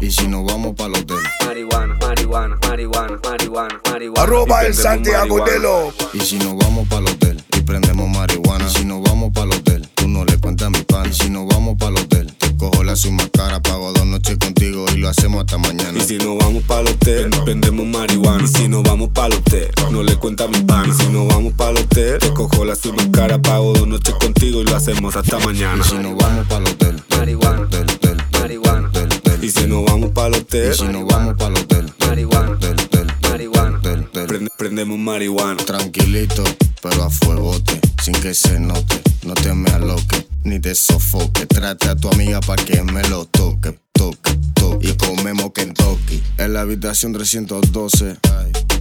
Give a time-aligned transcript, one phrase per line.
[0.00, 1.18] Y si nos vamos para el hotel.
[1.44, 4.22] Marihuana, marihuana, marihuana, marihuana, marihuana.
[4.22, 5.92] Arroba el Santiago de lo.
[6.14, 8.66] Y si nos vamos para el hotel y prendemos marihuana.
[8.66, 11.10] Y si nos vamos para el hotel, tú no le cuentas a mi pan.
[11.10, 14.36] Y si nos vamos para el hotel, te cojo la suma cara, pago dos noches
[14.36, 15.98] contigo y lo hacemos hasta mañana.
[15.98, 18.44] Y si nos vamos para el hotel, prendemos marihuana.
[18.44, 20.90] Y si nos vamos para el hotel, no le cuenta a mi pan.
[20.90, 24.14] Y si nos vamos para el hotel, te cojo la suma cara, pago dos noches
[24.16, 25.82] contigo y lo hacemos hasta mañana.
[25.84, 27.60] Y si nos vamos para el hotel, Marihuana.
[27.62, 28.88] hotel, hotel, Marihuana.
[28.88, 29.44] hotel, hotel.
[29.44, 32.50] Y si nos vamos para el hotel, Y si nos vamos para el hotel, Marihuana.
[32.50, 33.78] hotel, hotel, Marihuana.
[33.78, 34.26] hotel, hotel.
[34.26, 35.64] prende- prendemos marihuana.
[35.64, 36.44] Tranquilito,
[36.82, 39.00] pero a fuegote, sin que se note.
[39.22, 41.46] No te me aloques, ni te sofoque.
[41.46, 44.88] trate a tu amiga pa' que me lo toque, toque, toque.
[44.88, 46.22] Y comemos Kentucky.
[46.38, 48.16] En la habitación 312,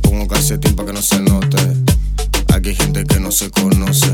[0.01, 1.57] pongo calcetín pa' que no se note.
[2.53, 4.11] Aquí hay gente que no se conoce.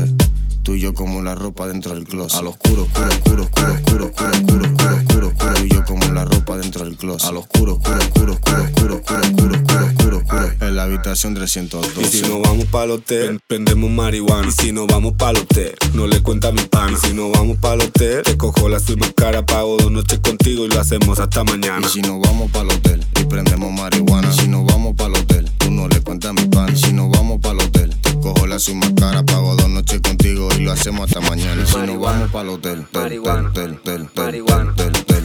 [0.62, 2.40] Tú y yo como la ropa dentro del closet.
[2.40, 4.96] Al oscuro, oscuro, oscuro, oscuro, oscuro, oscuro, oscuro, oscuro.
[4.96, 5.25] oscuro
[5.64, 7.28] yo como la ropa dentro del closet.
[7.28, 10.52] Al oscuro, oscuro, oscuro, oscuro, oscuro, oscuro, oscuro, oscuro, oscuro, oscuro.
[10.60, 12.02] En la habitación 312.
[12.02, 14.48] Y si nos vamos para el hotel, prendemos marihuana.
[14.48, 16.92] Y si nos vamos para el hotel, no le cuenta mi pan.
[16.92, 20.20] Y si nos vamos para el hotel, te cojo la suma cara, pago dos noches
[20.20, 21.86] contigo y lo hacemos hasta mañana.
[21.86, 24.28] Y si nos vamos para el hotel y prendemos marihuana.
[24.32, 26.72] Y si nos vamos para el hotel, tú no le cuentas mi pan.
[26.74, 30.00] Y si nos vamos para el hotel, te cojo la suma cara, pago dos noches
[30.00, 31.62] contigo y lo hacemos hasta mañana.
[31.62, 33.52] Y si nos vamos para el hotel, tel, Marihuana.
[33.52, 34.08] tel, tel,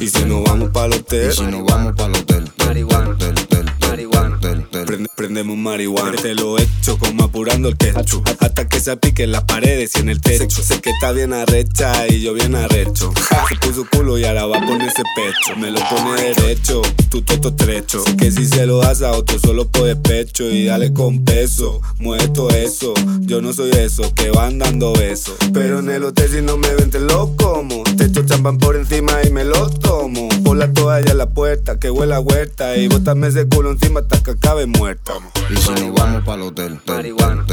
[0.01, 1.29] y si nos vamos pa'l hotel.
[1.29, 2.51] Y si nos vamos pa'l hotel.
[2.65, 3.09] Marihuana.
[3.11, 4.39] Hotel, hotel, Marihuana.
[4.85, 6.13] Prende- prendemos marihuana.
[6.21, 8.25] Te lo echo como apurando el ketchup.
[8.39, 10.63] Hasta que se apique en las paredes y en el techo.
[10.63, 13.13] Sé que está bien arrecha y yo bien arrecho.
[13.49, 15.57] Se puso culo y ahora va a ponerse pecho.
[15.59, 18.03] Me lo pone derecho, tú toto estrecho.
[18.05, 20.49] Sé que si se lo das a otro solo por despecho.
[20.49, 22.93] Y dale con peso, mueve todo eso.
[23.21, 25.35] Yo no soy eso, que van dando besos.
[25.53, 27.83] Pero en el hotel si no me ven te lo como.
[27.97, 30.29] Te echo champán por encima y me lo tomo.
[30.43, 32.77] Por la toalla a la puerta, que huele a huerta.
[32.77, 35.13] Y bótame ese culo encima hasta que acabe muerta.
[35.49, 37.45] Y si nos vamos para el hotel, tel, Marihuana.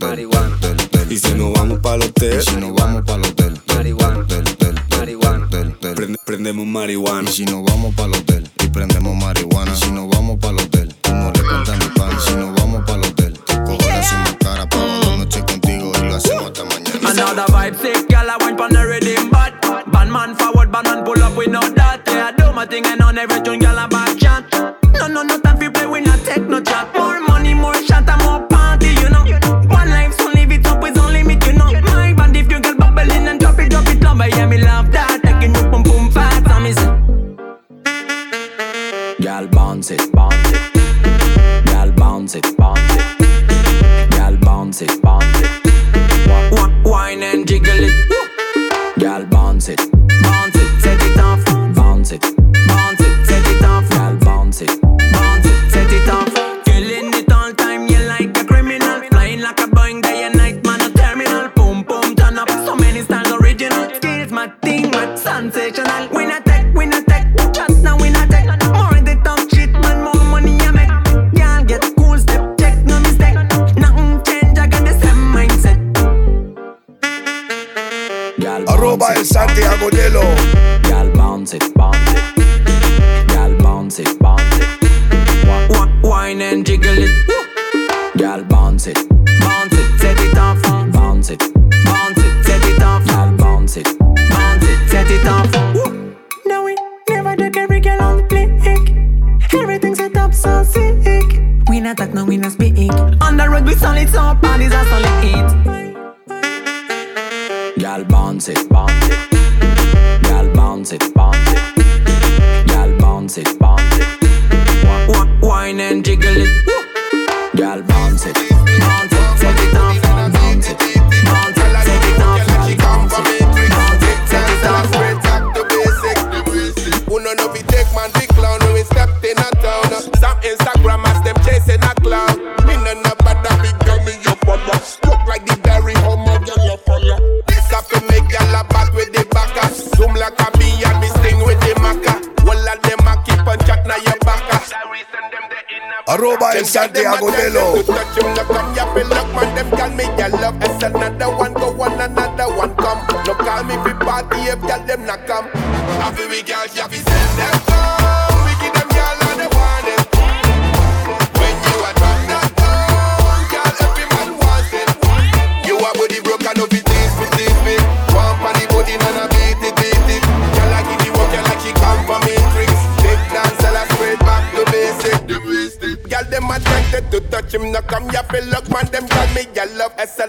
[0.00, 0.56] Marihuana.
[1.08, 4.26] Y si nos vamos para el hotel, Y si nos vamos para el hotel, Marihuana.
[4.90, 5.48] Marihuana.
[6.24, 7.30] prendemos marihuana.
[7.30, 9.74] Y si nos vamos para el hotel y prendemos marihuana.
[9.74, 12.20] Si nos vamos para el hotel, tú no le cuentas a mi pan.
[12.20, 15.92] Si nos vamos para el hotel, te cojo la suma cara, pago dos noches contigo
[15.98, 17.10] y lo hacemos hasta mañana.
[17.10, 19.52] Another vibe sick, girl, I wine pon the rhythm, but
[19.90, 22.86] Bad man forward, bad man pull up, we know that Yeah, I do my thing
[22.86, 23.86] and on every tune, girl, I
[39.22, 41.64] Girl, bounce it, bounce it.
[41.66, 44.10] Gal bounce it, bounce it.
[44.10, 46.84] Gal bounce it, bounce it.
[46.84, 48.98] Wine and jiggle it.
[48.98, 49.78] Girl, bounce it,
[50.22, 52.41] bounce it, set it off, bounce it,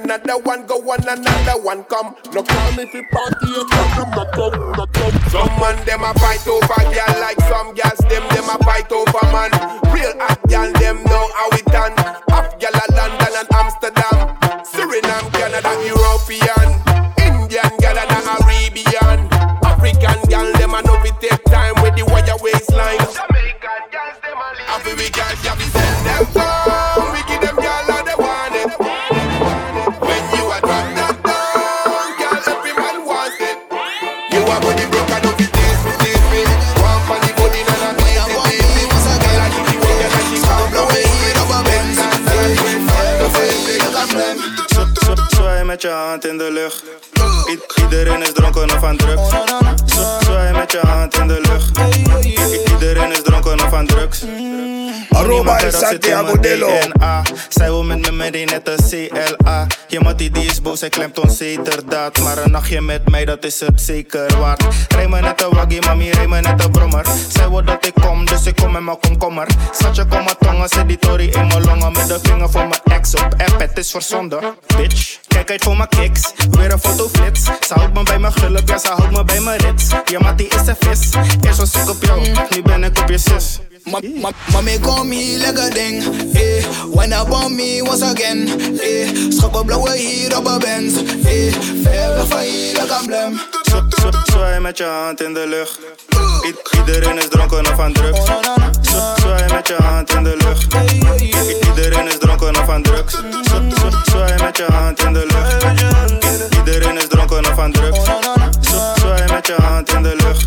[0.03, 2.15] another one go on, another one come.
[2.33, 5.13] No call me fi party, you them no come, no come.
[5.29, 7.12] Some man them a fight over girl
[55.63, 56.92] En dat zit in Santiago mijn.
[56.94, 57.21] DNA.
[57.50, 59.68] Zij wil met me mee, net een CLA.
[59.88, 62.19] Je mattie die is boos, hij klemt onzekerdaad.
[62.19, 64.63] Maar een nachtje met mij, dat is het zeker waard.
[64.88, 67.06] Rij me net een waggie, mami, rij me net een brommer.
[67.30, 69.48] Zij wil dat ik kom, dus ik kom met mijn komkommer.
[69.71, 71.92] Schatje, kom maar tongen, zet die tory in mijn longen.
[71.92, 74.42] Met de vinger voor mijn ex op app, het is verzonden.
[74.77, 76.33] Bitch, kijk uit voor mijn kicks.
[76.51, 77.44] Weer een fotoflits.
[77.44, 79.88] Ze houdt me bij mijn gulp, ja, ze houdt me bij mijn rits.
[80.06, 81.09] Je mattie is een vis.
[81.42, 83.59] Eerst was ik op jou, nu ben ik op je zus.
[83.85, 86.01] Ma- ma- Mommy call me like a ding,
[86.35, 86.63] eh.
[86.94, 88.47] When up on me once again,
[88.80, 89.07] eh.
[89.30, 90.95] Schop op blauwe hier op een Benz,
[91.25, 91.53] eh.
[91.83, 93.39] Ver van hier like een blem.
[94.25, 95.80] Zwaai met je hand in de lucht.
[96.45, 98.19] I- iedereen is dronken of aan drugs.
[99.15, 100.74] Zwaai met je hand in de lucht.
[100.74, 103.13] I- iedereen is dronken of aan drugs.
[104.06, 105.63] Zwaai met je hand in de lucht.
[105.63, 108.00] I- iedereen is dronken of aan drugs.
[109.00, 110.45] Zwaai met je hand in de lucht.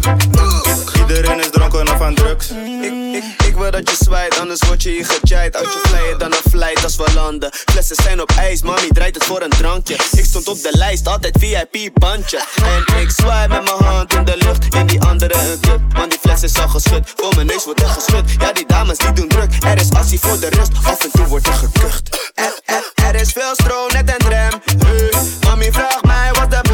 [1.08, 2.50] Iedereen is dronken of aan drugs.
[2.50, 5.56] Ik, ik, ik wil dat je zwaait, anders word je hier gejait.
[5.56, 7.50] Uit je flyer dan een flight als we landen.
[7.53, 9.94] Flessen zijn op ijs, mami draait het voor een drankje.
[9.94, 12.41] Ik stond op de lijst, altijd VIP-bandje.
[12.62, 15.81] En ik zwaai met mijn hand in de lucht, in die andere een kut.
[15.93, 18.31] Want die fles is al geschud, voor mijn neus wordt er geschud.
[18.38, 20.73] Ja, die dames die doen druk, er is assie voor de rust.
[20.85, 22.32] Af en toe wordt er gekucht.
[22.35, 24.61] Er, er, er is veel stro, net tram.
[24.87, 25.12] Hey,
[25.47, 26.66] mami vraagt mij wat de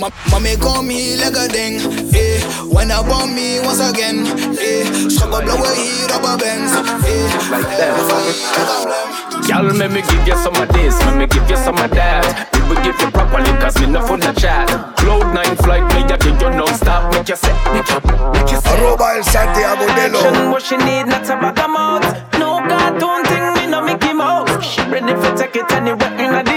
[0.00, 1.80] Ma- ma- Mommy call me like a ding,
[2.14, 2.40] eh.
[2.68, 4.26] When I on me once again,
[4.58, 4.84] eh.
[5.08, 6.82] Schop op blauwe hier op een Benz, eh.
[7.02, 8.06] Ver like een
[8.84, 9.46] blem.
[9.46, 12.24] Y'all let me give you some of this, let me give you some of that.
[12.52, 14.68] We will give you properly, cause me no for the chat.
[14.96, 17.12] Cloud nine flight, me ya give you non stop.
[17.12, 18.00] Make you say, make you,
[18.32, 18.70] make you say.
[18.76, 20.18] Aruba en Santiago Delo.
[20.18, 22.38] Action, what she need, not a bag of mouth.
[22.38, 24.50] No cartoon thing, me no Mickey Mouse.
[24.64, 26.55] She ready for take it anywhere in the house.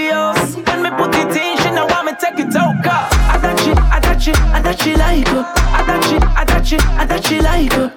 [4.20, 5.44] That she, I that she like her.
[5.56, 7.04] I she, I that she, I
[7.40, 7.88] like her.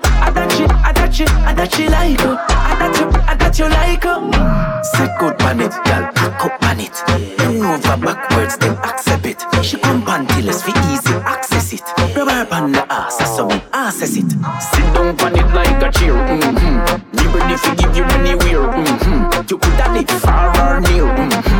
[1.89, 2.35] Like her.
[2.79, 4.83] That you, I that you like her.
[4.83, 6.95] Set good on it, girl, back up on it.
[7.37, 9.43] Bend over backwards, then accept it.
[9.63, 11.83] She come pantiless for easy access it.
[12.15, 14.31] Rub her on the ass, so me access it.
[14.31, 16.13] Sit down on it like a chair.
[16.13, 17.17] Mm-hmm.
[17.17, 18.71] We ready to give you anywhere.
[18.71, 19.47] Mm-hmm.
[19.49, 21.03] You could have it far or near.
[21.03, 21.52] Mm-hmm.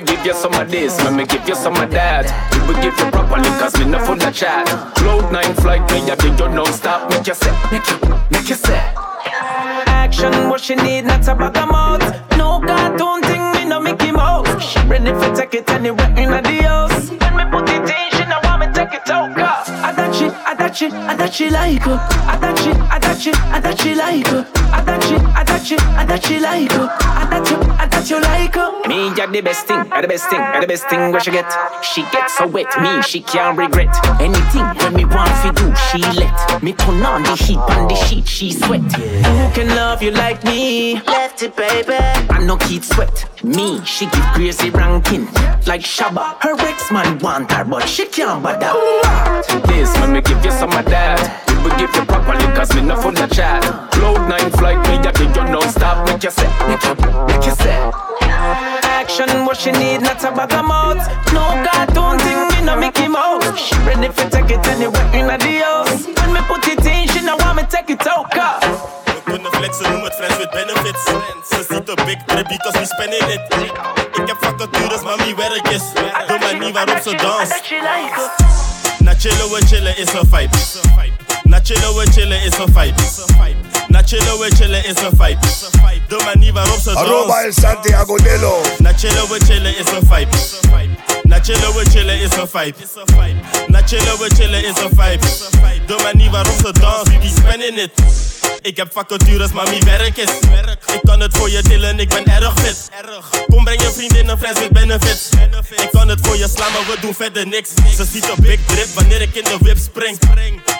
[0.00, 2.26] Me give you some of this, let me give you some of that.
[2.52, 4.66] We will give you properly, cause me no for the chat.
[4.94, 7.10] Cloud nine flight, me ya give you non stop.
[7.10, 7.98] Make you say, make you,
[8.30, 8.78] make you say.
[9.86, 12.36] Action, what she need, not a bag of mouth.
[12.36, 14.62] No cartoon thing, me no Mickey Mouse.
[14.62, 17.10] She ready for take it anywhere in the house.
[17.10, 19.47] When me put it in, she know want me take it out.
[20.58, 21.98] Cause I that she, I that she, I that she like her.
[22.26, 24.46] I that she, I that she, I that she like her.
[24.72, 26.88] I that she, I that she, I that she like her.
[27.00, 28.88] I that you, I that you like her.
[28.88, 31.30] Me ya the best thing, ya the best thing, ya the best thing where she
[31.30, 31.46] get.
[31.82, 33.94] She gets so wet, me she can't regret.
[34.20, 37.94] Anything when me want fi do, she let me turn on the heat on the
[37.94, 38.82] sheet, she sweat.
[38.92, 41.00] Who can love you like me?
[41.06, 43.24] Lefty baby, I no Keith sweat.
[43.44, 45.26] Me, she give crazy ranking
[45.66, 46.42] like Shabba.
[46.42, 48.72] Her ex man want her, but she can't bother.
[49.68, 51.22] This, let me give you some of that.
[51.46, 53.62] We will give you properly, cause me no for the chat.
[53.92, 56.04] Cloud nine flight, me ya give you non stop.
[56.08, 56.94] Make you say, make you,
[57.26, 57.78] make you say.
[58.98, 60.98] Action, what she need, not a bag of mouth.
[61.32, 63.56] No cartoon thing, me no Mickey Mouse.
[63.56, 66.06] She ready for take it anywhere in the house.
[66.06, 68.30] When me put it in, she know want me take it out.
[68.32, 69.07] Cause
[69.58, 71.04] Kunnen flexen, noem het friends with benefits.
[71.48, 73.40] Ze ziet big trip, cause we spending it.
[74.20, 75.02] Ik heb vacatures,
[75.36, 75.82] werk is.
[76.26, 77.62] De manier waarop ze danst.
[78.98, 80.56] Na chillen we chillen is een vibe.
[81.42, 83.02] Na chillen we chillen is een vibe.
[83.88, 85.46] Na chillen we chillen is een vibe.
[86.08, 87.60] De manier waarop ze Aruba danst.
[87.60, 88.60] Santiago Delo.
[88.78, 90.36] Na chillen we chillen is een vibe.
[91.22, 92.78] Na chillen we chillen is een vibe.
[93.66, 95.26] Na chillen we chillen is een vibe.
[95.86, 98.37] De manier waarop ze dansen, die spinning it.
[98.62, 100.30] Ik heb vacatures, maar mijn werk is.
[100.94, 102.88] Ik kan het voor je tillen, ik ben erg fit.
[103.46, 105.28] Kom breng je vriendinnen, friends with benefits.
[105.70, 107.70] Ik kan het voor je slaan, maar we doen verder niks.
[107.96, 110.18] Ze ziet een big drip wanneer ik in de whip spring.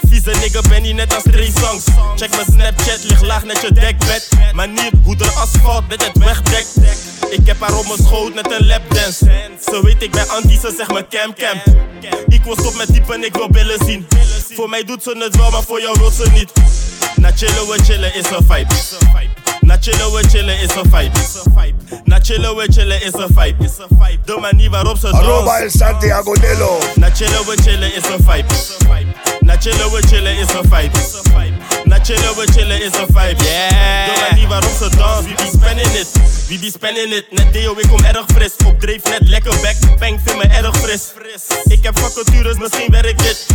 [0.08, 1.84] Vieze nigga ben je net als drie songs.
[2.16, 4.28] Check mijn Snapchat, lig laag net je dekbed.
[4.52, 6.76] Manier hoe de asfalt met het wegdekt.
[7.30, 9.24] Ik heb haar op mijn schoot net een lapdance.
[9.64, 11.60] Ze weet ik ben anti, ze zegt me cam cam.
[12.28, 14.06] Ik wil stop met diepen, ik wil billen zien.
[14.54, 16.52] Voor mij doet ze het wel, maar voor jou wil ze niet.
[17.68, 18.74] We chillen is een vibe.
[19.60, 21.18] Na chillen we chillen is een vibe.
[22.04, 23.70] Na chillen we chillen is een vibe.
[24.24, 26.78] De manier waarop ze Arroba el Santiago Nelo.
[26.94, 28.54] Na chillen we chillen is een vibe.
[29.40, 30.98] Na chillen we chillen is een vibe.
[31.84, 33.44] Na chillen we chillen is een vibe.
[33.44, 34.14] Yeah.
[34.14, 36.08] De manier waarop ze dans, wie be spinning it.
[36.48, 37.26] Wie be spinning it.
[37.30, 38.52] Net deo, ik kom erg fris.
[38.66, 39.98] Op dreef net lekker back.
[39.98, 41.02] Bang, vind me erg fris.
[41.64, 43.46] Ik heb vacatures, misschien werk dit.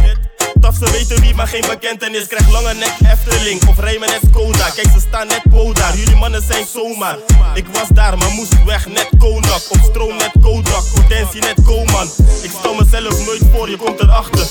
[0.63, 2.27] Taf, ze weten wie, maar geen bekentenis.
[2.27, 4.69] Krijg lange nek Efteling of rijmen net Skoda.
[4.69, 5.93] Kijk, ze staan net Poda.
[5.95, 7.17] Jullie mannen zijn zomaar.
[7.53, 9.61] Ik was daar, maar moest weg net Konak.
[9.69, 10.83] Op stroom net Kodak.
[10.93, 12.07] Potentie net Koman.
[12.41, 14.47] Ik stel mezelf nooit voor, je komt erachter.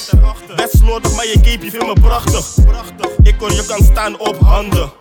[0.56, 2.46] Best slordig, maar je cape, je vindt me prachtig.
[3.22, 4.92] Ik hoor je kan staan op handen.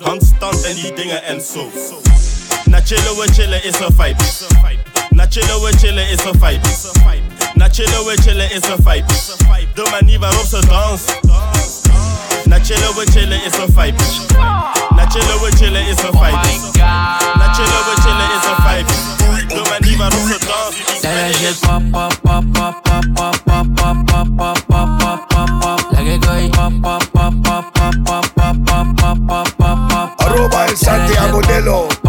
[0.00, 1.70] Handstand en die dingen en zo.
[2.70, 4.16] Na chiller with chiller, it's a fight.
[5.12, 6.60] Na chiller with chiller, it's a fight.
[7.56, 9.04] Na chiller with chiller, it's a fight.
[9.74, 11.12] De manière op ze danse.
[12.46, 13.94] Na chiller with chiller, it's a fight.
[14.96, 16.38] Na chiller with chiller, it's a fight.
[17.36, 18.86] Na chiller with chiller, it's a fight.
[19.50, 19.60] Do
[19.98, 20.78] my op ze danse.
[21.02, 25.28] Là, là, j'ai pop, pop, pop, pop, pop, pop, pop, pop, pop, pop, pop, pop,
[25.30, 25.92] pop, pop.
[25.92, 26.50] Là, que goy.
[26.50, 30.20] Pop, pop, pop, pop, pop, pop, pop, pop, pop, pop, pop, pop.
[30.20, 31.99] Aruba en Santiago de los.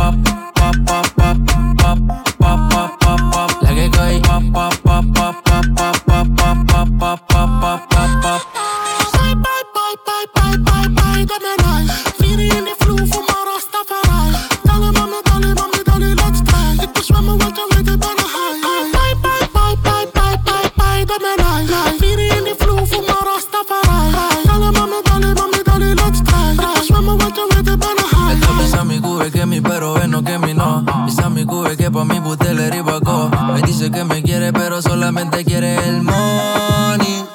[31.91, 33.29] pa' mi buteler y bacó.
[33.53, 37.25] Me dice que me quiere, pero solamente quiere el money.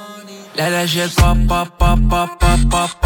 [0.55, 3.06] Le da shit, pa, pa, pa, pa, pa, pa, pa.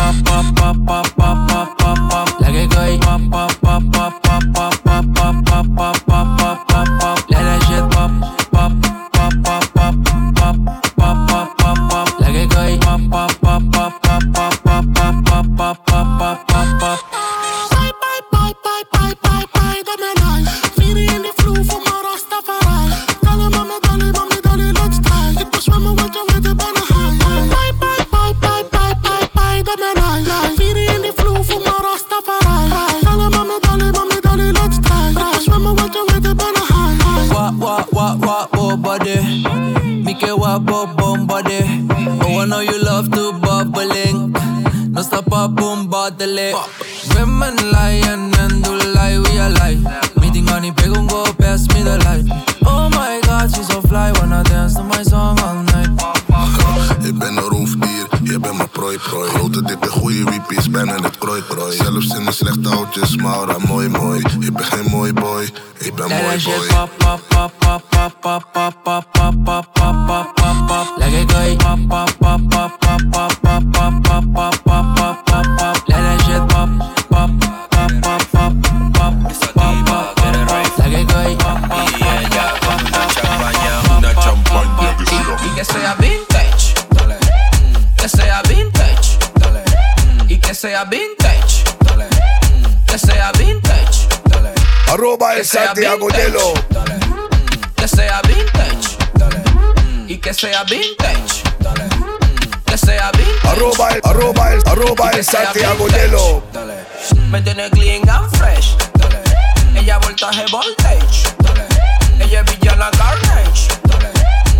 [94.90, 96.52] Arroba el Santiago Nelo.
[97.76, 98.96] que sea vintage,
[100.08, 101.44] y que sea vintage,
[102.64, 103.48] que sea vintage.
[103.48, 105.86] Arroba el, arroba el, arroba el Santiago.
[105.90, 106.42] Nelo.
[107.30, 108.74] Me tiene clean and fresh.
[109.76, 111.22] Ella voltaje voltage.
[112.18, 113.68] Ella es villana carnage.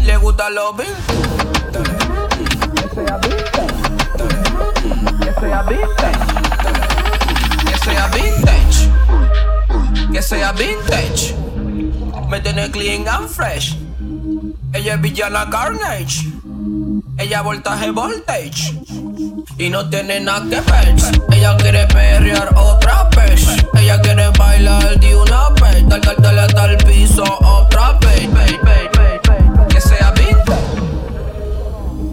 [0.05, 0.95] Le gusta los vintage.
[2.77, 3.75] Que sea vintage.
[5.19, 6.19] Que sea vintage.
[7.67, 8.50] Que sea vintage
[10.21, 11.35] que sea vintage.
[12.29, 13.75] Me tiene clean and fresh.
[14.75, 16.29] Ella es villana Carnage.
[17.17, 18.75] Ella voltaje voltage.
[19.57, 20.95] Y no tiene nada que ver.
[21.33, 23.47] Ella quiere perrear otra vez.
[23.75, 25.89] Ella quiere bailar de una vez.
[25.89, 28.29] Tal, hasta el piso otra vez.
[29.69, 30.83] Que sea vintage.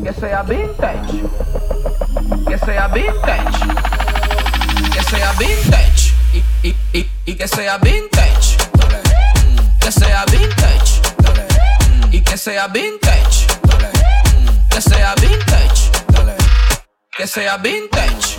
[0.03, 1.23] Que sea vintage.
[2.47, 3.59] Que sea vintage.
[4.93, 6.06] Que sea vintage
[6.63, 8.57] y, que sea vintage.
[9.79, 11.01] Que sea vintage.
[12.11, 13.47] Y que sea vintage.
[14.69, 15.91] Que sea vintage.
[17.17, 18.35] Que sea vintage.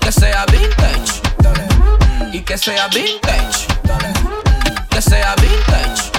[0.00, 1.20] Que sea vintage.
[2.32, 3.66] Y que sea vintage.
[4.90, 6.12] Que sea vintage.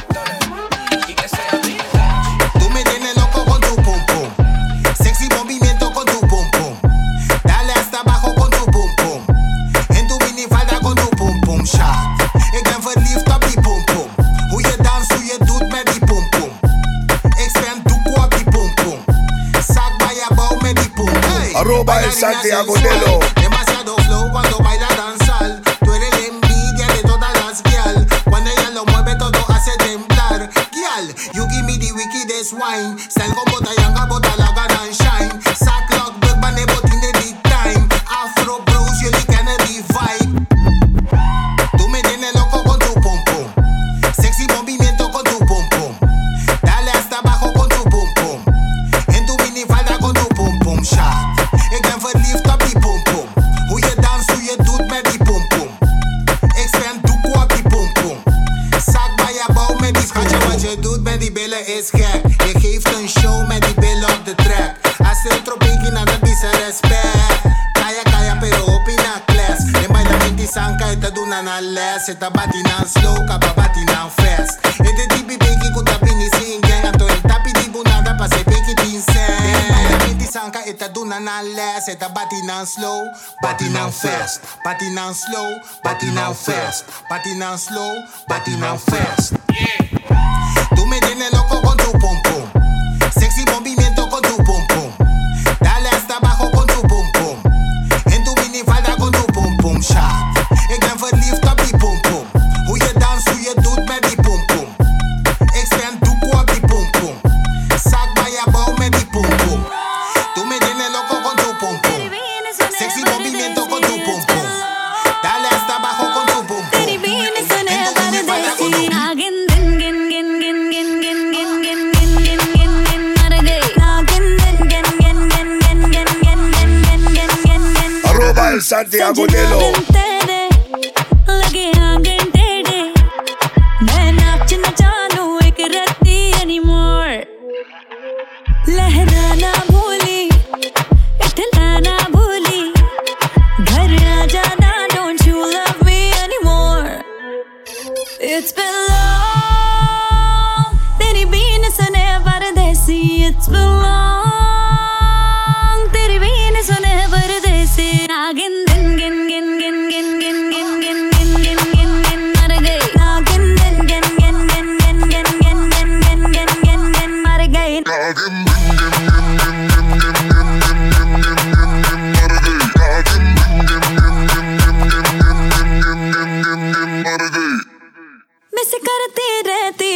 [87.39, 89.18] now slow, body now fast.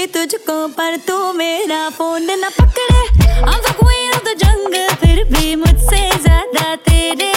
[0.03, 3.01] थी तुझको पर तू मेरा फ़ोन न पकड़े।
[3.47, 7.32] अब कोई तो जंग, फिर भी मुझसे ज़्यादा तेरे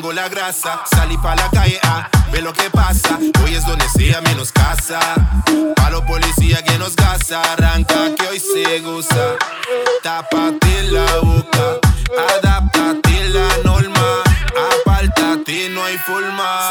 [0.00, 0.82] tengo la grasa.
[0.86, 3.18] Salí pa' la calle a ver lo que pasa.
[3.42, 4.98] Hoy es donde sea menos casa.
[5.76, 7.42] Pa' los policías que nos gasta.
[7.52, 9.36] Arranca que hoy se goza.
[10.02, 11.80] Tápate la boca.
[12.34, 14.22] Adáptate la norma.
[14.80, 16.70] Apártate, no hay forma.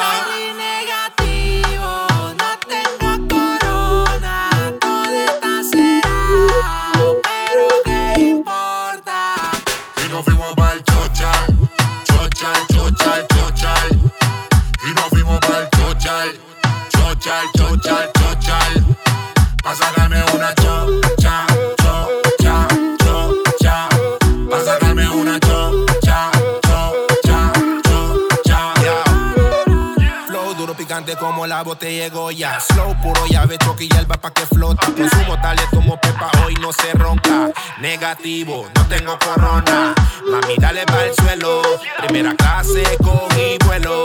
[31.19, 32.59] Como la botella de Goya.
[32.59, 34.87] Slow puro llave, choque y hierba pa' que flota.
[34.87, 37.51] Consumo tales como pepa, hoy no se ronca.
[37.79, 39.93] Negativo, no tengo corona.
[40.25, 41.61] Mami, dale pa' el suelo.
[41.99, 44.03] Primera clase con mi vuelo.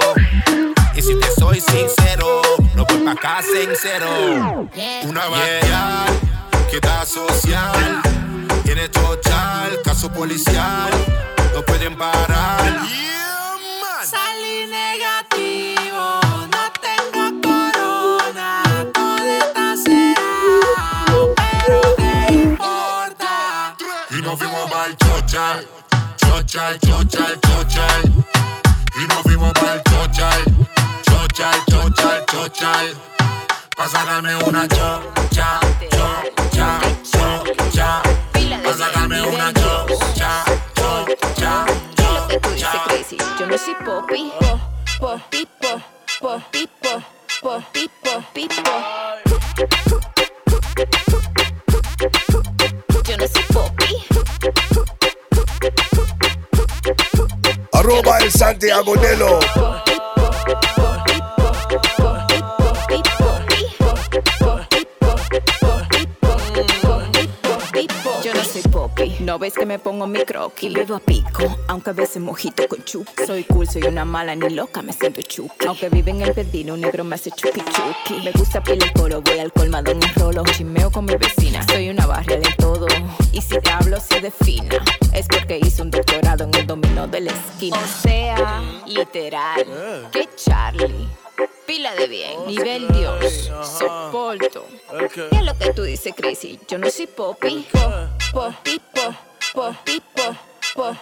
[0.94, 2.42] Y si te soy sincero,
[2.74, 4.68] no voy pa' casa en cero.
[5.05, 6.07] Una yeah.
[6.70, 8.03] que da social.
[8.64, 10.90] Tiene total, caso policial.
[11.55, 12.83] No pueden parar.
[25.35, 25.66] Chochal,
[26.16, 28.03] chochal, chochal, chochal.
[28.97, 30.44] Y nos fuimos pa'l chochal,
[31.03, 32.94] chochal, chochal, chochal.
[33.77, 38.03] Pa' sacarme una chocha, chocha, chocha.
[38.62, 40.44] Pa' sacarme una chocha,
[40.77, 41.66] chocha,
[42.87, 43.18] crazy.
[43.38, 44.33] Yo no soy popi.
[45.01, 45.83] Po, pipo,
[46.20, 47.03] po, pipo,
[47.42, 48.73] po, pipo, pipo.
[49.90, 50.04] Yo
[57.85, 59.40] Arroba el Santiago Nelo.
[69.20, 70.70] No ves que me pongo mi croquis.
[70.70, 73.27] Y bebo a pico, aunque a veces mojito con chuki.
[73.27, 75.66] Soy cool, soy una mala ni loca, me siento chuki.
[75.66, 78.23] Aunque vive en el pedino, un negro me hace chuki chuki.
[78.23, 80.44] Me gusta pila el coro, voy al colmado en un rolo.
[80.44, 82.87] Chimeo con mi vecina, soy una barria de todo.
[83.33, 84.85] Y si te hablo, se defina.
[85.12, 86.66] Es porque hice un doctorado en el
[87.07, 87.79] de la esquina.
[87.79, 91.09] O sea, literal, que Charlie.
[91.67, 94.67] Pila de bien, nivel Dios, soporto.
[95.14, 96.61] ¿Qué es lo que tú dices, Crazy?
[96.69, 97.67] Yo no soy popi.
[97.73, 97.81] Po,
[98.33, 99.14] po, pipo,
[99.55, 100.37] po, pipo,
[100.75, 100.97] po,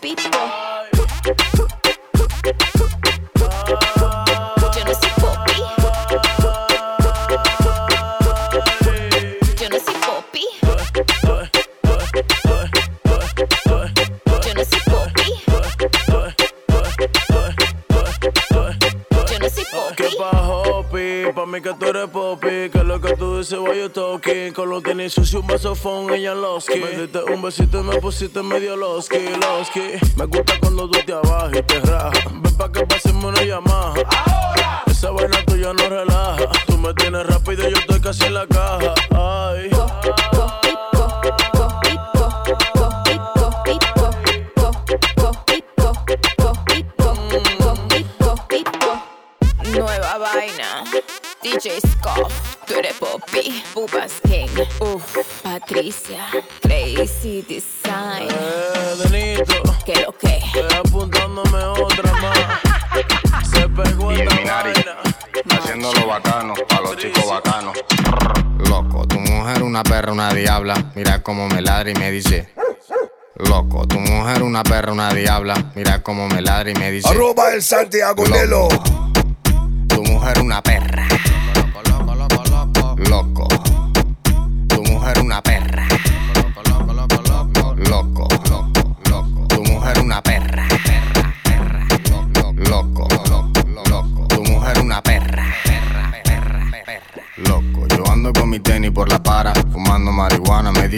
[0.00, 0.38] pipo.
[23.50, 26.80] Lo que tú dices voy yo talking Con los tenis sucio un vasofón ella loski
[26.80, 31.12] Me diste un besito y me pusiste medio loski, loski Me gusta cuando tú te
[31.12, 32.24] abajas y te rajas.
[32.32, 33.94] Ven pa' que pasemos una llamada.
[34.86, 36.50] Esa vaina tuya no relaja.
[36.66, 38.94] Tú me tienes rápido y yo estoy casi en la caja.
[39.10, 39.70] Ay.
[49.72, 50.84] Nueva vaina.
[51.42, 52.57] DJ Scoff,
[53.72, 54.48] Bubas King,
[54.80, 56.26] uff, Patricia,
[56.60, 58.28] Crazy Design.
[58.28, 60.38] Eh, Denito ¿Qué lo que?
[60.38, 64.72] Estoy apuntándome otra más Se pegó Y esta Minari,
[65.50, 67.78] haciéndolo bacano, pa' los chicos bacanos.
[68.68, 70.90] Loco, tu mujer una perra, una diabla.
[70.96, 72.52] Mira cómo me ladra y me dice.
[73.36, 75.72] Loco, tu mujer una perra, una diabla.
[75.76, 77.08] Mira cómo me ladra y me dice.
[77.08, 78.66] Arroba el Santiago Nelo.
[79.86, 81.06] Tu mujer una perra.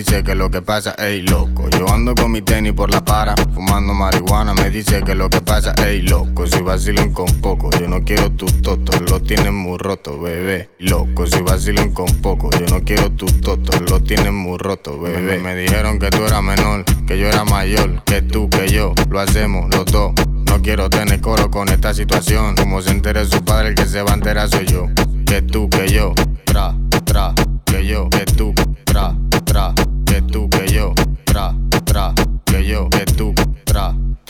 [0.00, 1.68] Dice que lo que pasa, ey loco.
[1.68, 5.42] Yo ando con mi tenis por la para, fumando marihuana, me dice que lo que
[5.42, 6.46] pasa, ey loco.
[6.46, 10.70] Si vacilan con poco, yo no quiero tus totos, lo tienen muy roto, bebé.
[10.78, 15.38] Loco, si vacilan con poco, yo no quiero tus totos, lo tienen muy roto, bebé.
[15.38, 19.20] Me dijeron que tú eras menor, que yo era mayor, que tú, que yo, lo
[19.20, 20.12] hacemos los dos.
[20.46, 22.56] No quiero tener coro con esta situación.
[22.56, 24.86] Como se entere su padre, el que se va a enterar soy yo.
[25.26, 27.34] Que tú, que yo, tra, tra,
[27.66, 28.52] que yo, que tú,
[28.84, 29.72] tra, tra,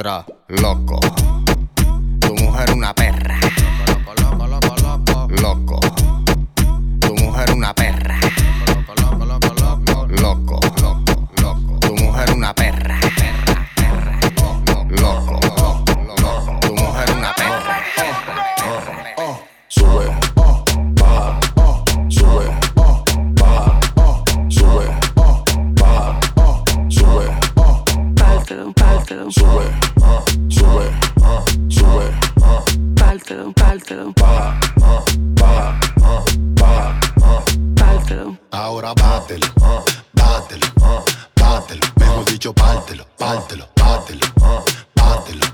[0.00, 1.39] tra, loco.
[33.30, 34.60] Pártelo, pártelo, baja,
[35.36, 35.80] baja,
[36.56, 37.44] baja,
[37.76, 38.36] pártelo.
[38.50, 39.46] Ahora bátelo,
[40.14, 40.66] bátelo,
[41.36, 44.26] bátelo, mejor dicho, pártelo, pártelo, bátelo,
[44.96, 45.46] bátelo,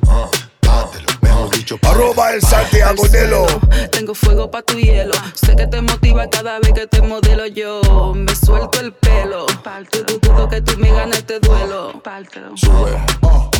[0.62, 3.46] bátelo, mejor dicho, Arroba el Santiago Nelo.
[3.92, 5.14] Tengo fuego pa' tu hielo.
[5.34, 8.14] Sé que te motiva cada vez que te modelo yo.
[8.14, 9.46] Me suelto el pelo.
[9.92, 12.00] Dudo, dudo que tú me ganes este duelo.
[12.02, 12.56] Pártelo.
[12.56, 13.50] Sube, baja,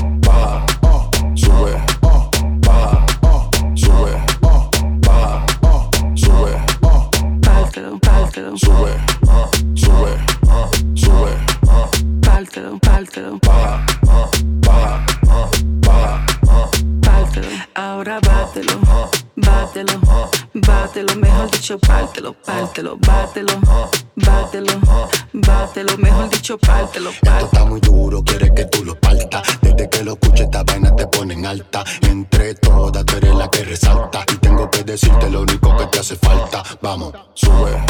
[21.37, 23.53] mejor dicho, pártelo, pártelo, bátelo,
[24.17, 24.73] bátelo,
[25.35, 27.47] bátelo, mejor dicho, pártelo, Esto pártelo.
[27.53, 29.43] está muy duro, quiere que tú lo partas.
[29.61, 31.85] Desde que lo escuches, esta vaina te pone en alta.
[32.09, 34.25] Entre todas, tú eres la que resalta.
[34.33, 36.63] Y tengo que decirte lo único que te hace falta.
[36.81, 37.85] Vamos, Sube,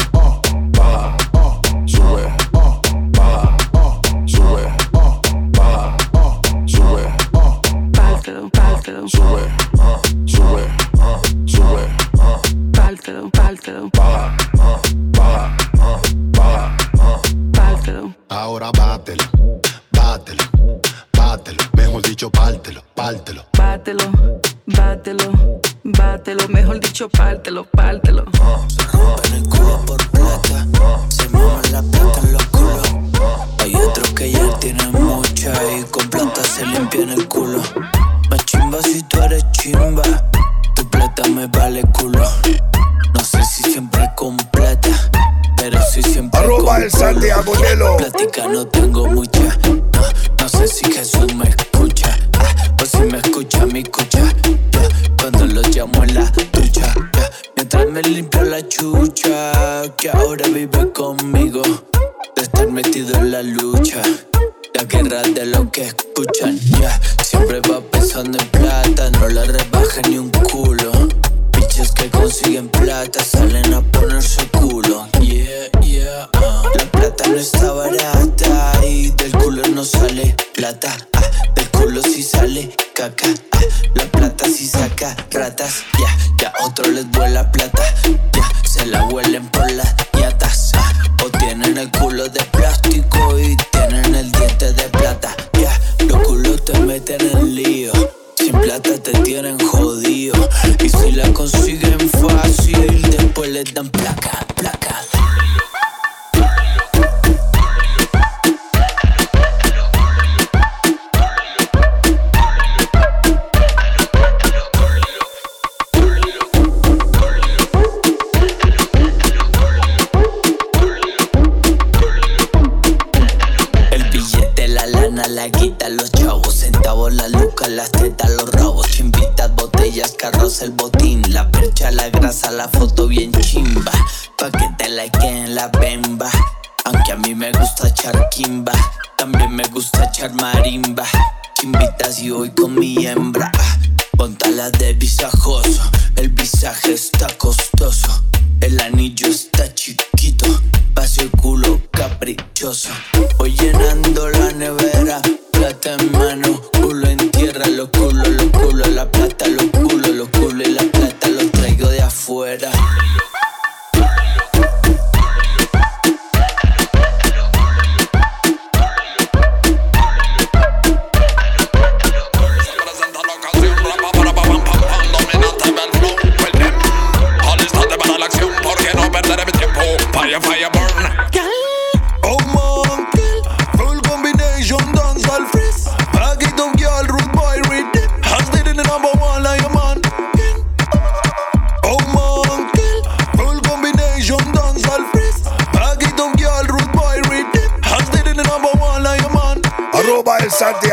[18.57, 19.23] ahora bátelo,
[19.91, 20.43] bátelo,
[21.15, 21.63] bátelo.
[21.73, 23.45] Mejor dicho, pártelo, pártelo.
[23.55, 24.03] Bátelo,
[24.65, 28.25] bátelo, bátelo, mejor dicho, pártelo, pártelo.
[28.91, 30.65] rompen el culo por plata.
[31.09, 32.95] Se maman la plata en los culos.
[33.59, 37.61] Hay otros que ya tienen mucha y con plata se limpian el culo.
[38.31, 40.03] Más chimba si tú eres chimba.
[40.75, 42.27] Tu plata me vale culo.
[43.13, 44.56] No sé si siempre completa, pero
[46.01, 47.97] si siempre Arroba el Santiago Nelo.
[47.97, 49.57] Plática no tengo mucha.
[49.67, 49.81] No,
[50.39, 52.15] no sé si Jesús me escucha.
[52.39, 54.21] ah, O si me escucha mi escucha.
[55.19, 56.93] Cuando lo llamo en la ducha.
[57.55, 59.51] Mientras me limpio la chucha.
[59.97, 61.61] Que ahora vive conmigo.
[62.35, 64.01] De estar metido en la lucha.
[64.73, 66.59] La guerra de lo que escuchan.
[66.79, 69.09] Ya, siempre va pensando en plata.
[69.11, 70.91] No le rebaja ni un culo.
[71.53, 73.81] Bichos que consiguen plata salen a
[79.87, 80.95] sale plata.
[81.13, 81.21] ah.
[81.55, 83.27] Del culo sí sale caca.
[83.27, 83.59] ah.
[83.95, 85.83] La plata sí saca ratas.
[85.99, 87.83] Ya, ya otro les vuela plata.
[88.33, 89.66] Ya, se la huelen por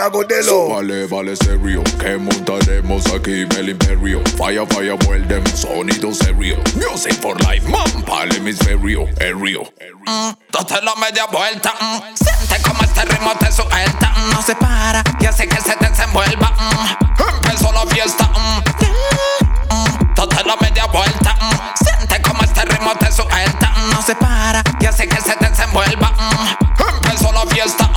[0.06, 0.68] el Santiago Nelo.
[0.68, 1.82] Vale, vale, serio.
[1.98, 4.20] Que montaremos aquí el imperio.
[4.36, 6.56] Fire, fire, vuelven sonido serio.
[6.74, 8.02] Music for life, man.
[8.04, 9.06] Para el hemisferio.
[9.20, 9.72] Aéreo.
[10.52, 12.02] Date la media vuelta, mm.
[12.14, 14.30] siente como este ritmo te suelta, mm.
[14.34, 16.52] no se para y hace que se desenvuelva.
[16.58, 17.34] mm.
[17.36, 18.62] Empezó la fiesta, mm.
[19.74, 20.14] Mm.
[20.14, 21.84] date la media vuelta, mm.
[21.84, 23.90] siente como este ritmo te suelta, mm.
[23.94, 26.12] no se para y hace que se desenvuelva.
[26.12, 26.96] mm.
[26.96, 27.90] Empezó la fiesta.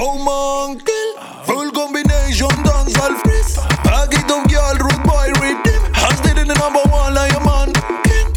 [0.00, 0.92] Oh monkey,
[1.42, 3.58] full combination dancehall freeze.
[3.82, 5.82] Pack it up, girl, rude boy, redeem.
[5.92, 7.74] Hands did in the number one, I am on
[8.06, 8.30] king.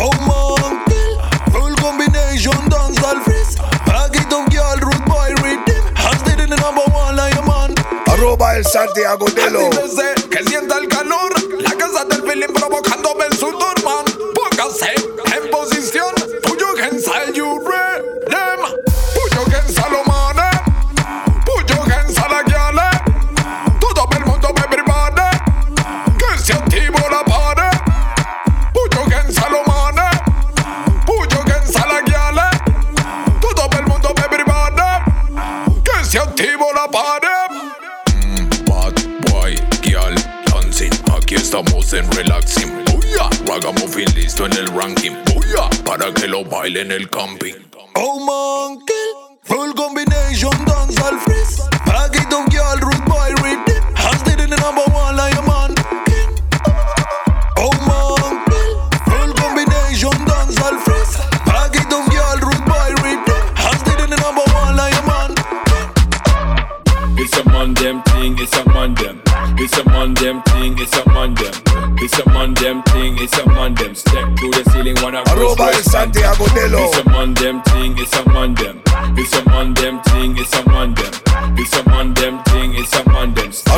[0.00, 1.04] Oh monkey,
[1.52, 3.56] full combination dancehall freeze.
[3.84, 5.84] Pack it up, girl, rude boy, redeem.
[5.92, 7.76] Hands did in the number one, I am man.
[8.08, 9.68] Arroba el Santiago de lo.
[9.68, 14.06] Que sienta el calor, la casa del feeling el sudor, man.
[14.32, 15.29] Póngase.
[37.00, 37.50] La pared.
[38.66, 38.94] Bad
[39.30, 40.14] boy, girl,
[40.46, 40.92] dancing.
[41.16, 42.70] Aquí estamos en relaxing.
[42.86, 45.12] Booyah, ragamuffin listo en el ranking.
[45.26, 47.54] Booyah, para que lo baile en el camping.
[47.94, 49.38] Oh kill.
[49.42, 51.69] Full combination, dance al freeze.
[70.00, 71.52] Man them thing, it's a man them.
[71.98, 73.94] It's a man them thing, it's a man them.
[73.94, 76.88] Step to the ceiling, wanna go Arroba el Santiago Delo.
[76.88, 78.80] It's a man them thing, it's a man them.
[79.20, 79.79] It's a man them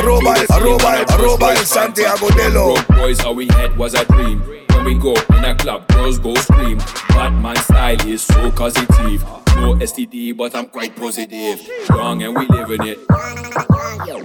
[0.03, 2.29] Arroba ceiling, arroba go arroba el Santiago.
[2.31, 2.73] Delo.
[2.75, 4.41] Broke boys, how we had was a dream.
[4.71, 6.77] When we go in a club, girls go scream.
[7.09, 9.23] Batman style is so positive.
[9.55, 11.61] No STD, but I'm quite positive.
[11.89, 12.99] Young and we living it.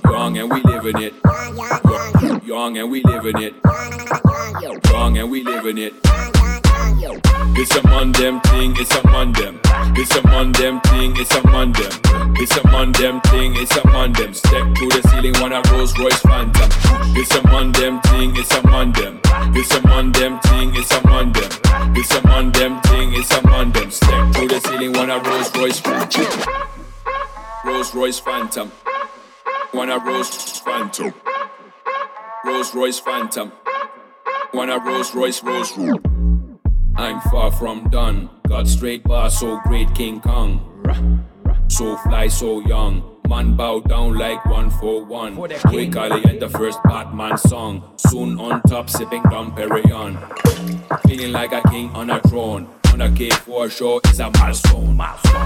[0.04, 1.14] Young and we living it.
[2.44, 3.54] Young and we living it.
[4.90, 6.57] Young and we living it.
[7.00, 9.60] It's a man them thing, it's a man them.
[9.94, 11.92] It's a man them thing, it's a man them.
[12.34, 14.34] It's a man them thing, it's a man them.
[14.34, 16.68] Step to the ceiling, wanna Rolls Royce Phantom.
[17.14, 19.20] It's a man them thing, it's a man them.
[19.54, 21.50] It's a man them thing, it's a man them.
[21.94, 23.90] It's a man them thing, it's a man them.
[23.92, 26.26] Step to the ceiling, wanna Rolls Royce Phantom.
[27.64, 28.72] Rolls Royce Phantom.
[29.72, 31.14] Wanna Rolls Phantom.
[32.44, 33.52] Rolls Royce Phantom.
[34.52, 36.17] Wanna Rolls Royce Rolls Royce.
[36.98, 38.28] I'm far from done.
[38.48, 41.24] Got straight bar, so great King Kong.
[41.68, 43.04] So fly, so young.
[43.28, 45.36] Man bow down like one for one.
[45.36, 47.94] Wake Ali at the first Batman song.
[47.98, 50.18] Soon on top, sipping Dom Perignon.
[51.06, 52.68] Feeling like a king on a throne.
[52.98, 54.98] On a K4 show, it's a milestone.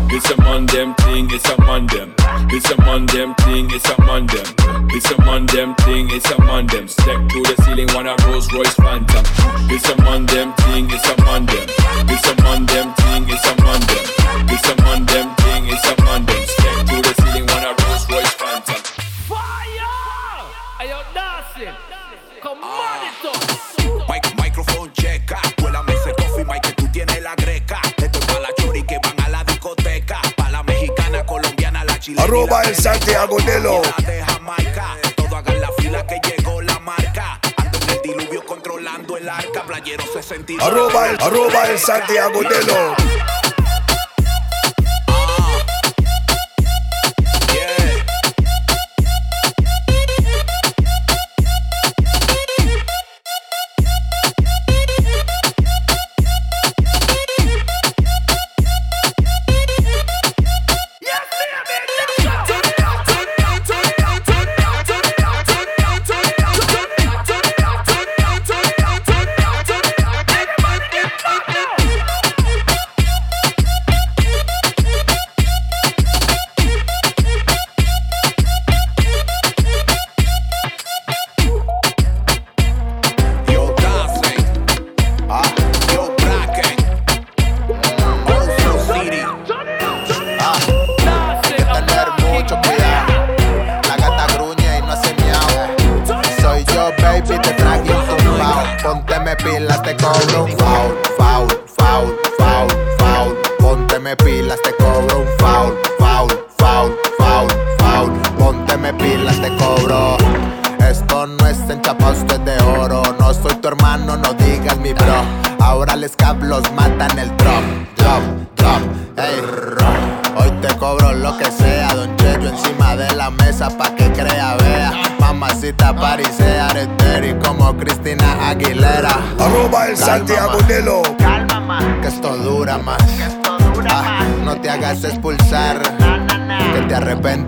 [0.09, 2.15] It's a man them thing, it's a man them.
[2.49, 4.47] It's a man them thing, it's a man them.
[4.89, 6.89] It's a man them thing, it's a man them.
[6.89, 9.25] Step to the ceiling, wanna Rolls Royce Phantom.
[9.69, 11.69] It's a man them thing, it's a man them.
[12.09, 14.05] It's a man them thing, it's a man them.
[14.49, 16.43] It's a man them thing, it's a man them.
[16.57, 18.81] Step to the ceiling, wanna Rolls Royce Phantom.
[20.81, 21.75] Ayo, dancing.
[22.41, 23.21] Come on, ah.
[23.21, 23.62] it up.
[32.09, 33.81] Y Arroba el Santiago Delo.
[33.83, 34.97] la de Jamaica.
[35.17, 37.39] Todo hagan la fila que llegó la marca.
[37.57, 39.63] Ando en el diluvio controlando el arca.
[39.65, 40.67] Playero 62.
[40.67, 42.97] Arroba el, arroba el Santiago Delo.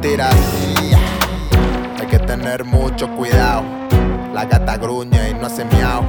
[0.07, 0.21] Hay
[2.11, 3.63] que tener mucho cuidado.
[4.35, 6.05] La gata gruñe y no hace miau.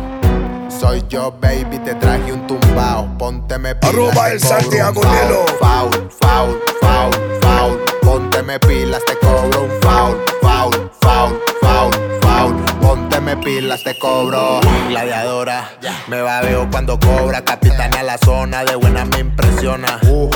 [0.67, 3.17] Soy yo, baby, te traje un tumbao.
[3.17, 3.93] Pónteme pilas.
[3.93, 5.45] Arroba el Santiago foul.
[5.59, 7.79] Foul, foul, foul, foul.
[8.01, 10.91] Pónteme pilas, te cobro un foul, foul,
[11.61, 11.91] foul,
[12.85, 14.59] Ponte pilas, te cobro.
[14.89, 15.71] Gladiadora,
[16.07, 17.43] me babeo cuando cobra.
[17.43, 19.99] Capitana la zona, de buena me impresiona.
[20.07, 20.29] Uh,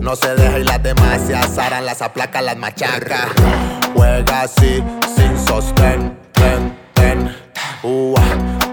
[0.00, 3.28] no se deja y las demás se azaran, las aplaca, las machaca.
[3.94, 4.82] Juega así,
[5.14, 7.36] sin sostén, ten, ten.
[7.82, 8.14] Uh,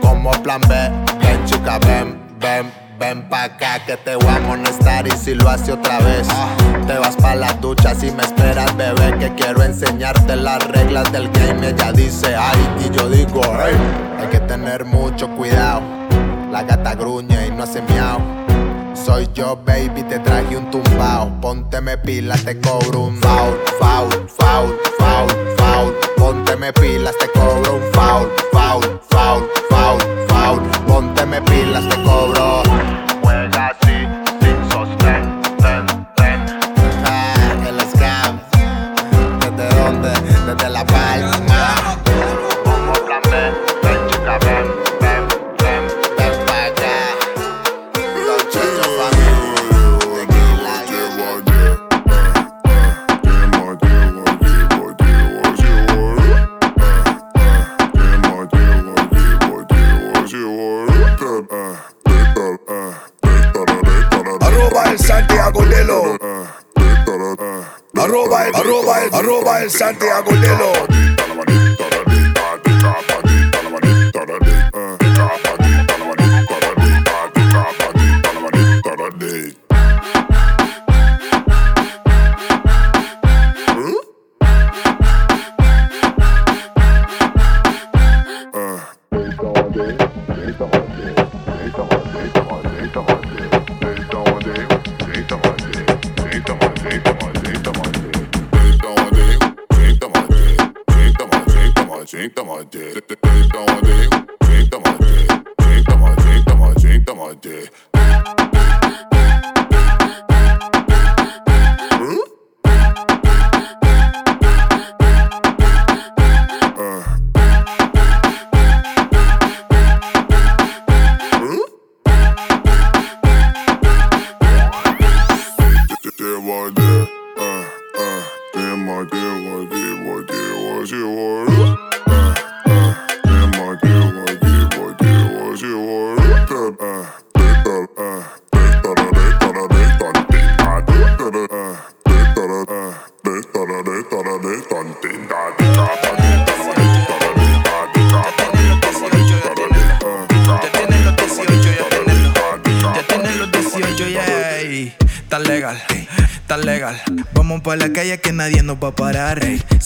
[0.01, 0.75] como plan B,
[1.19, 2.86] ven chica, ven, ven.
[2.99, 6.27] Ven pa' acá que te voy a amonestar y si lo hace otra vez.
[6.87, 11.29] Te vas pa' la ducha si me esperas bebé Que quiero enseñarte las reglas del
[11.29, 11.69] game.
[11.69, 13.75] Ella dice ay y yo digo hey
[14.19, 15.81] Hay que tener mucho cuidado.
[16.51, 18.19] La gata gruñe y no hace miau.
[18.95, 21.39] Soy yo, baby, te traje un tumbao.
[21.39, 25.93] Pónteme pilas, te cobro un foul, foul, foul, foul, foul.
[26.17, 30.26] Pónteme pilas, te cobro un foul, foul, foul, foul,
[30.97, 31.07] foul.
[31.07, 32.96] Pónteme pilas, te cobro.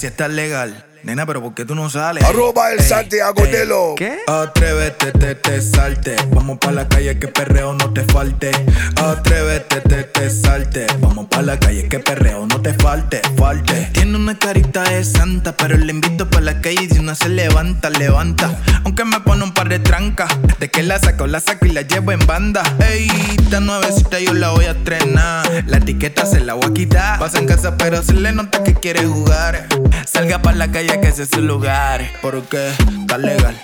[0.01, 2.23] Si está legal, nena, pero ¿por qué tú no sales?
[2.23, 3.51] Arroba el Ey, Santiago ey.
[3.51, 3.93] Delo.
[4.25, 6.15] Atrévete, te, te salte.
[6.31, 8.49] Vamos pa' la calle que perreo no te falte.
[8.95, 10.87] Atrévete, te, te salte.
[10.99, 13.91] Vamos pa' la calle que perreo no te falte, falte.
[13.93, 17.29] Tiene una carita de santa, pero le invito pa' la calle y si una se
[17.29, 18.59] levanta, levanta.
[18.85, 20.31] Aunque me pone un par de trancas.
[20.59, 22.63] De que la saco, la saco y la llevo en banda.
[22.79, 25.47] Ey, esta nuevecita yo la voy a estrenar.
[25.67, 27.19] La etiqueta se la voy a quitar.
[27.19, 29.67] Pasa en casa, pero se le nota que quiere jugar.
[30.05, 32.09] Salga pa' la calle que ese es su lugar.
[32.21, 32.69] Porque
[33.01, 33.55] está legal,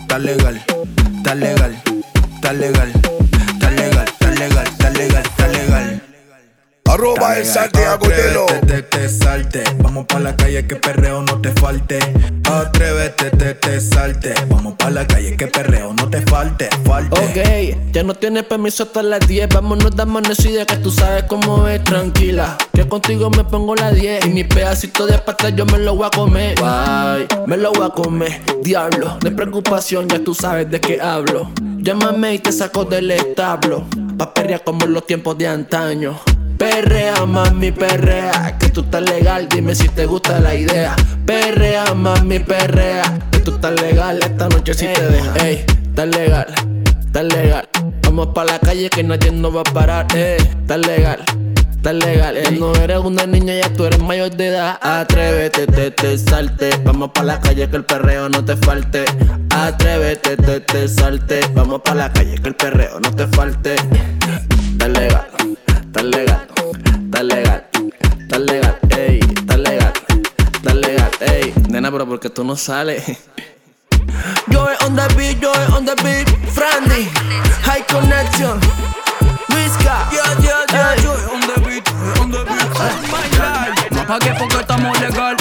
[0.00, 0.64] está legal,
[1.16, 1.82] está legal,
[2.34, 5.53] está legal, está legal, está legal, está legal, está legal.
[6.94, 8.44] Arroba el Santiago Delo.
[8.44, 9.64] Atrévete, te, te salte.
[9.78, 11.98] Vamos pa' la calle que perreo no te falte.
[12.44, 14.32] Atrévete, te, te salte.
[14.48, 17.18] Vamos pa' la calle que perreo no te falte, falte.
[17.18, 19.48] Ok, ya no tienes permiso hasta las 10.
[19.48, 22.56] Vámonos de amanecida que tú sabes cómo es, tranquila.
[22.72, 24.26] Que contigo me pongo la 10.
[24.26, 26.54] Y mi pedacito de pasta yo me lo voy a comer.
[26.60, 28.40] Bye, me lo voy a comer.
[28.62, 31.50] Diablo, de preocupación, ya tú sabes de qué hablo.
[31.60, 33.82] Llámame y te saco del establo.
[34.16, 36.20] Pa' perrear como en los tiempos de antaño.
[36.58, 38.56] Perrea, mami, perrea.
[38.58, 40.94] Que tú estás legal, dime si te gusta la idea.
[41.26, 43.18] Perrea, mami, perrea.
[43.30, 45.34] Que tú estás legal, esta noche si te deja.
[45.44, 46.46] Ey, estás legal,
[47.00, 47.68] estás legal.
[48.02, 50.06] Vamos pa' la calle que nadie nos va a parar.
[50.14, 51.24] Ey, estás legal.
[51.84, 52.58] Estás legal, ey.
[52.58, 54.78] no eres una niña, ya tú eres mayor de edad.
[54.80, 56.70] Atrévete, te, te salte.
[56.84, 59.04] Vamos pa' la calle que el perreo no te falte.
[59.50, 61.40] Atrévete, te, te salte.
[61.52, 63.74] Vamos pa' la calle que el perreo no te falte.
[63.74, 65.26] Estás legal,
[65.94, 66.48] estás legal,
[67.04, 67.64] estás legal,
[68.18, 69.92] estás legal, ey, estás legal,
[70.52, 71.54] estás legal, ey.
[71.68, 73.04] Nena, pero porque tú no sales.
[74.48, 76.28] Yo es on the beat, yo es on the beat.
[76.50, 77.08] Frandy,
[77.62, 78.58] high connection.
[79.50, 80.96] Whiska, yeah, yeah, yeah.
[80.96, 81.88] Yo es on the beat,
[82.20, 83.90] on the beat.
[83.92, 85.36] No pagué porque estamos legal.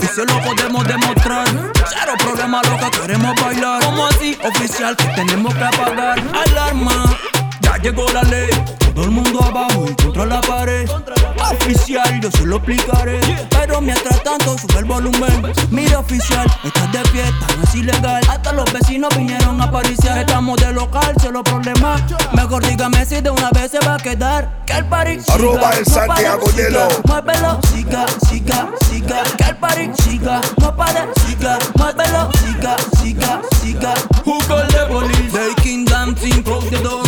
[0.00, 1.48] Y se lo podemos demostrar.
[1.88, 3.82] Cero problema loca, queremos bailar.
[3.82, 4.38] ¿Cómo así?
[4.44, 6.22] Oficial, que tenemos que apagar.
[6.46, 7.18] Alarma,
[7.66, 8.48] ya llegó la ley.
[8.94, 10.88] Todo el mundo abajo y contra la pared.
[11.50, 13.20] Oficial, yo se lo explicaré.
[13.50, 15.52] Pero mientras tanto, sube el volumen.
[15.70, 18.22] Mira, oficial, estás de fiesta, no es ilegal.
[18.28, 20.18] Hasta los vecinos vinieron a apariciar.
[20.18, 22.02] Estamos de local, solo problemas.
[22.32, 24.64] Mejor dígame si de una vez se va a quedar.
[24.64, 29.22] Que el party siga, Arroba el Santiago siga, Muévelo, siga, siga, siga.
[29.36, 31.58] Que el party siga, no pare, siga.
[31.74, 33.94] Muévelo, siga, siga, siga.
[34.88, 35.32] Police?
[35.32, 37.02] They king dancing, close the door.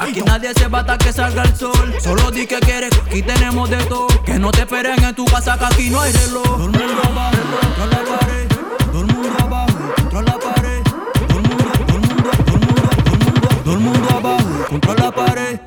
[0.00, 1.94] Aquí nadie se bata que salga el sol.
[2.00, 4.08] Solo di que quieres, aquí tenemos de todo.
[4.24, 6.42] Que no te esperen en tu casa, que aquí no hay reloj.
[6.44, 8.48] Todo el mundo abajo, contra la pared.
[8.90, 10.82] Todo el mundo abajo, contra la pared.
[11.28, 14.08] Todo el mundo, todo el mundo, todo el mundo, todo el mundo, todo el mundo
[14.10, 15.60] abajo, contra la pared.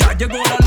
[0.00, 0.61] Ya llegó la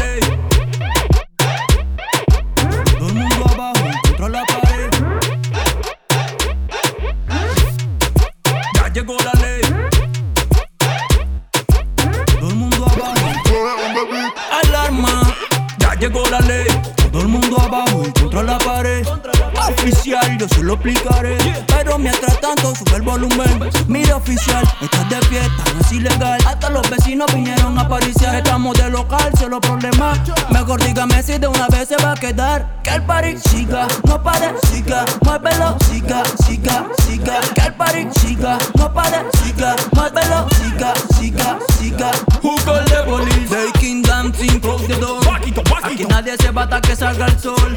[22.73, 23.69] sube el volumen.
[23.87, 26.39] Mira, oficial, estás de fiesta, no es ilegal.
[26.47, 28.35] Hasta los vecinos vinieron a apariciar.
[28.35, 30.19] Estamos de local, solo problemas.
[30.49, 32.81] Mejor dígame si de una vez se va a quedar.
[32.83, 35.05] Que el party siga, no pare, siga.
[35.23, 37.39] Muévelo, siga, siga, siga.
[37.53, 39.25] Que el party siga, no pare,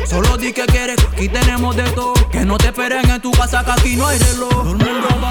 [0.09, 2.15] Solo di que quieres, aquí tenemos de todo.
[2.31, 4.51] Que no te esperen en tu casa, que aquí no hay reloj.
[4.51, 5.28] Todo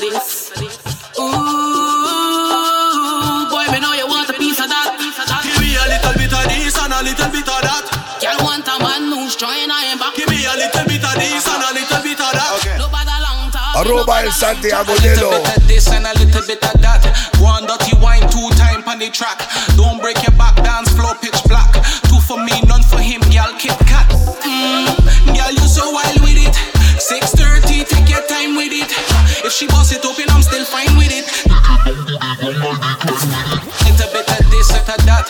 [0.00, 0.50] this.
[1.20, 1.28] Ooh,
[3.52, 4.96] boy, me know you want a piece of that.
[5.44, 7.84] Give me a little bit of this and a little bit of that.
[8.20, 10.16] Girl want a man who's trying him back.
[10.16, 12.52] Give me a little bit of this and a little bit of that.
[12.80, 13.80] No bag a long talking.
[13.80, 17.04] Arroba el Santiago A little bit of this and a little bit of that.
[17.40, 19.40] One dirty wine, two time on the track.
[19.76, 20.49] Don't break your back,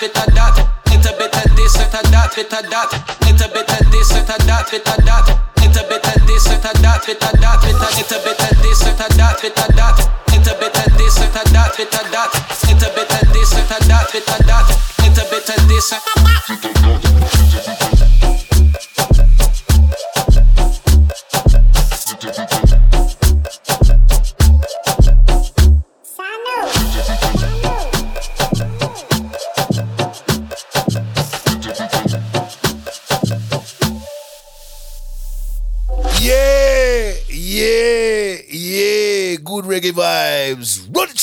[0.01, 0.57] with a dot,
[0.89, 2.89] little bit of this with a dot with a dot,
[3.21, 5.29] little bit of this with a dot with a dot,
[5.61, 8.63] little bit of this with a dot with a dot with a little bit of
[8.63, 9.99] this with a dot with a dot,
[10.33, 12.33] little bit of this with a dot with a dot,
[12.65, 14.69] little bit of this with a dot with a dot,
[15.05, 16.30] little bit of this.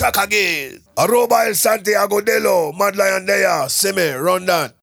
[0.08, 0.84] attack again.
[1.48, 4.77] el Santiago Delo, Mad Lion Daya, Simi, Rondon.